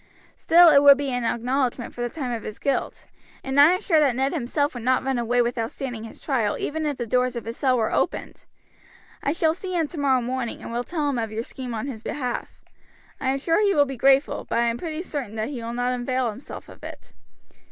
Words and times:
Still 0.35 0.69
it 0.69 0.81
would 0.81 0.97
be 0.97 1.11
an 1.11 1.23
acknowledgment 1.25 1.93
for 1.93 2.01
the 2.01 2.09
time 2.09 2.31
of 2.31 2.41
his 2.41 2.57
guilt, 2.57 3.05
and 3.43 3.59
I 3.61 3.73
am 3.73 3.81
sure 3.81 3.99
that 3.99 4.15
Ned 4.15 4.33
himself 4.33 4.73
would 4.73 4.81
not 4.81 5.05
run 5.05 5.19
away 5.19 5.43
without 5.43 5.69
standing 5.69 6.05
his 6.05 6.19
trial 6.19 6.57
even 6.57 6.87
if 6.87 6.97
the 6.97 7.05
doors 7.05 7.35
of 7.35 7.45
his 7.45 7.55
cell 7.57 7.77
were 7.77 7.93
opened. 7.93 8.47
I 9.21 9.31
shall 9.31 9.53
see 9.53 9.75
him 9.75 9.87
tomorrow 9.87 10.21
morning, 10.21 10.59
and 10.63 10.71
will 10.73 10.83
tell 10.83 11.07
him 11.07 11.19
of 11.19 11.31
your 11.31 11.43
scheme 11.43 11.75
on 11.75 11.85
his 11.85 12.01
behalf. 12.01 12.63
I 13.19 13.29
am 13.29 13.37
sure 13.37 13.61
he 13.61 13.75
will 13.75 13.85
be 13.85 13.95
grateful, 13.95 14.43
but 14.49 14.57
I 14.57 14.63
am 14.69 14.77
pretty 14.79 15.03
certain 15.03 15.35
that 15.35 15.49
he 15.49 15.61
will 15.61 15.71
not 15.73 15.93
avail 15.93 16.31
himself 16.31 16.67
of 16.67 16.83
it. 16.83 17.13